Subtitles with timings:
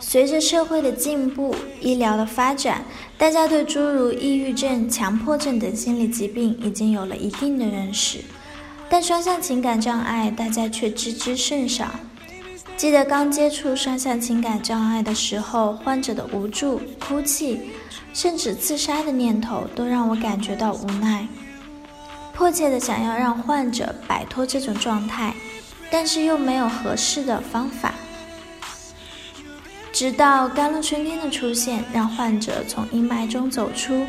[0.00, 2.84] 随着社会的进步、医疗的发展，
[3.16, 8.18] 大家对诸如抑郁症、强迫症等心理疾病已经有了一定的认识，
[8.88, 11.86] 但双向情感障碍大家却知之甚少。
[12.76, 17.60] 记得刚接触双向情感障碍的时候，患者的无助、哭泣，
[18.12, 21.26] 甚至自杀的念头，都让我感觉到无奈，
[22.34, 25.34] 迫切的想要让患者摆脱这种状态，
[25.90, 27.93] 但是又没有合适的方法。
[29.94, 34.04] 直到甘露春天的出现，让患者从阴霾中走出，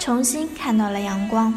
[0.00, 1.54] 重新看到了阳光。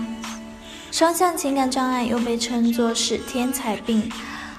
[0.92, 4.08] 双向情感障碍又被称作是天才病，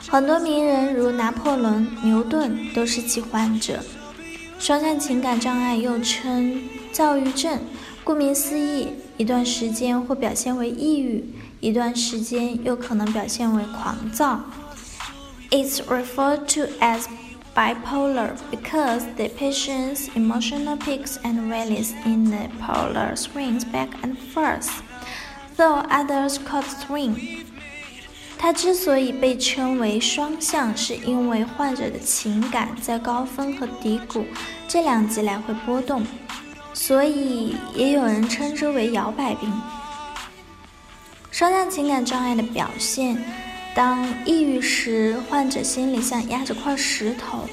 [0.08, 3.78] 很多名人如拿破仑、牛顿都是其患者。
[4.58, 7.60] 双向情感障碍又称躁郁症，
[8.02, 11.24] 顾名思义，一段时间会表现为抑郁，
[11.60, 14.40] 一段时间又可能表现为狂躁。
[15.52, 17.04] It's referred to as
[17.54, 24.82] bipolar because the patient's emotional peaks and valleys in the polar swings back and forth,
[25.56, 27.44] though others call swing.
[28.38, 34.26] 它之所以被称为双向，是因为患者的情感在高峰和低谷
[34.66, 36.04] 这两极来回波动，
[36.74, 39.52] 所以也有人称之为摇摆病。
[41.30, 43.22] 双向情感障碍的表现。
[43.74, 47.48] 当抑郁时，患者心里像压着块石头，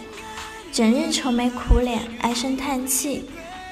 [0.70, 3.24] 整日愁眉苦脸、唉声叹气，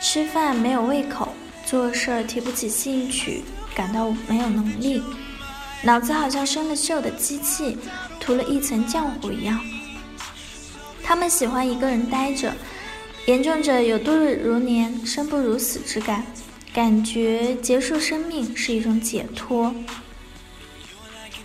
[0.02, 1.34] 吃饭没有胃口，
[1.66, 3.44] 做事儿提不起兴趣，
[3.76, 5.04] 感到没有能力，
[5.84, 7.78] 脑子好像生了锈的机器，
[8.18, 9.60] 涂了一层浆糊一样。
[11.04, 12.54] 他们喜欢一个人呆着，
[13.26, 16.26] 严重者有度日如年、生不如死之感，
[16.74, 19.76] 感觉结束生命是一种解脱。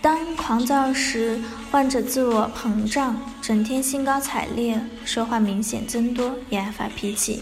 [0.03, 1.39] 当狂躁时，
[1.71, 7.41] 患者自我膨胀，整天兴高采烈，说话明显增多，也爱发脾气。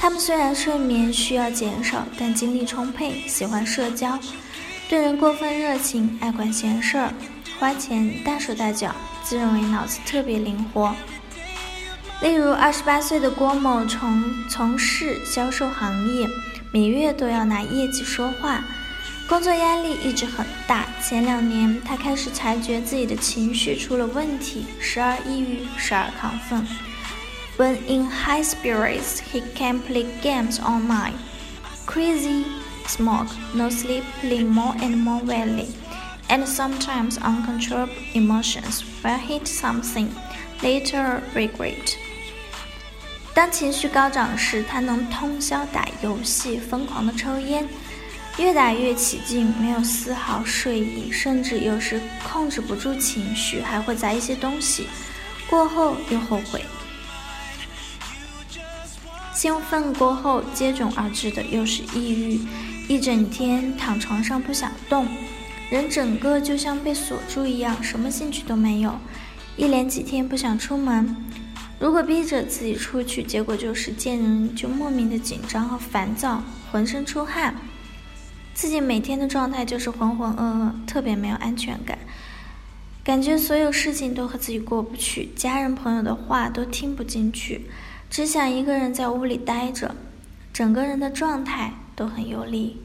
[0.00, 4.18] 他们虽然睡眠需要减少，但精力充沛，喜欢社交，
[4.88, 7.12] 对人过分热情，爱管闲事儿，
[7.60, 8.92] 花钱大手大脚，
[9.22, 10.92] 自认为脑子特别灵活。
[12.20, 16.26] 例如，二十八岁的郭某从从事销售行业，
[16.72, 18.64] 每月都要拿业绩说话。
[19.28, 26.64] 工作压力一直很大，前两年他开始察觉自己的情绪出了问题，时而抑郁，时而亢奋。
[27.58, 31.14] When in high spirits, he can play games online,
[31.86, 32.44] Crazy,
[32.86, 35.68] smoke, no sleep, play more and more wildly,
[36.28, 40.08] and sometimes uncontrollable emotions will hit something,
[40.62, 41.96] later regret.
[43.34, 47.68] 当情绪高涨时，他能通宵打游戏，疯狂的抽烟。
[48.38, 54.86] 越打越起劲，没有丝毫睡意，甚至有时控制不住情绪，还会砸一些东西。
[55.48, 56.62] 过后又后悔，
[59.32, 62.40] 兴奋过后接踵而至的又是抑郁，
[62.88, 65.08] 一整天躺床上不想动，
[65.70, 68.94] 人整个就像被锁住一样，什么兴趣都没有。
[69.56, 71.16] 一连几天不想出门，
[71.78, 77.54] 如果逼着自己出去，结果就是见人就莫名的紧张和烦躁，浑身出汗。
[78.56, 81.98] 自己每天的状态就是浑浑噩噩，特别没有安全感，
[83.04, 87.66] 感觉所有事情都和自己过不去，家人朋友的话都听不进去，
[88.08, 89.94] 只想一个人在屋里待着，
[90.54, 92.80] 整个人的状态都很游离。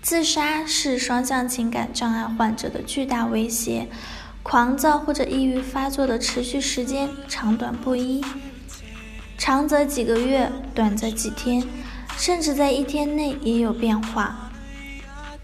[0.00, 3.88] 自杀是双向情感障碍患者的巨大威胁，
[4.44, 8.24] 狂躁或者抑郁发作的持续时间长短不一，
[9.36, 11.66] 长则几个月，短则几天。
[12.16, 14.50] 甚至在一天内也有变化。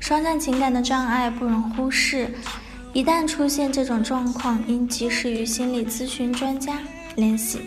[0.00, 2.34] 双向情感的障碍不容忽视，
[2.92, 6.78] 一旦出现这种状况，应及时与心理咨询专家
[7.14, 7.60] 联系。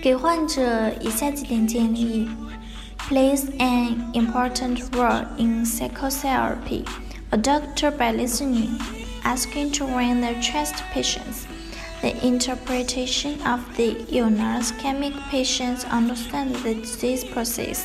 [0.00, 2.28] 给患者以下几点建议
[3.08, 6.84] ：Plays an important role in psychotherapy.
[7.30, 8.78] A doctor, by listening,
[9.24, 11.46] asking to win the trust patients.
[12.04, 17.78] The interpretation of the illness can make patients understand the disease process.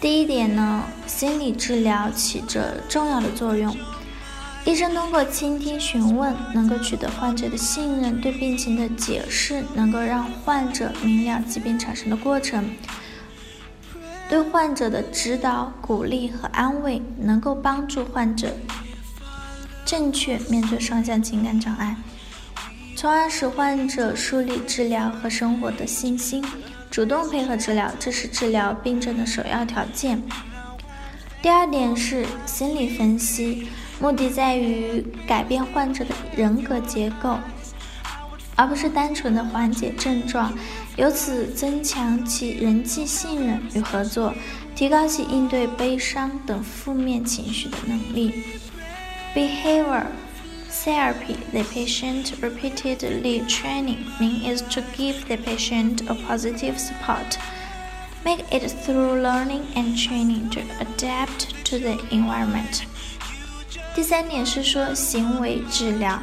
[0.00, 3.76] 第一点呢，心理治疗起着重要的作用。
[4.64, 12.64] 医生通过倾听、询问，能够取得患者的信任；对病情的解释，能够让患者明了疾病产生的过程；
[14.28, 18.56] 对患者的指导、鼓励和安慰，能够帮助患者
[19.84, 21.94] 正确面对双向情感障碍，
[23.00, 26.44] 从而使患者树立治疗和生活的信心，
[26.90, 30.22] 主动配合治疗，这是治疗病症的首要条件。
[31.40, 33.66] 第二点是心理分析。
[33.98, 37.38] 目的在于改变患者的人格结构，
[38.54, 40.52] 而不是单纯的缓解症状，
[40.96, 44.34] 由此增强其人际信任与合作，
[44.76, 48.44] 提高其应对悲伤等负面情绪的能力。
[49.34, 50.04] Behavior
[50.69, 57.37] therapy, the patient repeatedly training mean is to give the patient a positive support,
[58.23, 62.83] make it through learning and training to adapt to the environment.
[63.95, 66.21] 第三点是说行为治疗，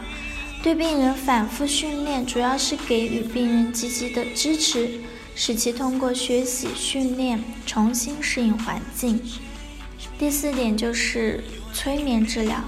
[0.62, 5.00] 对病人反复训练，主要是给予病人积极的支持，
[5.34, 9.20] 使其通过学习训练重新适应环境。
[10.18, 12.62] 第四点就是催眠治疗，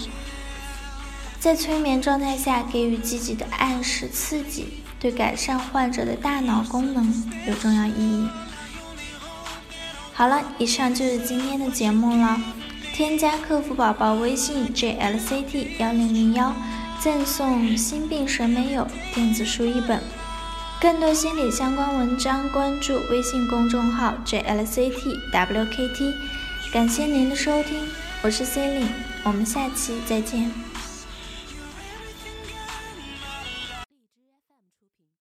[1.39, 8.27] 在催眠状态下给予积极的暗示刺激，对改善患者的大脑功能有重要意义。
[10.13, 12.37] 好了，以上就是今天的节目了。
[12.93, 16.53] 添加客服宝宝微信 jlct 幺零零幺，
[16.99, 18.85] 赠送心病神没有
[19.15, 20.03] 电子书一本。
[20.81, 26.13] 更多心理相关文章，关注微信公众号 jlct wkt。
[26.73, 27.87] 感谢您的收听，
[28.21, 28.89] 我是 c e l i n e
[29.23, 30.68] 我们下期再见。